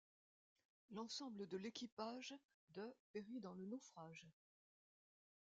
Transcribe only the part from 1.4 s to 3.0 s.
de l'équipage de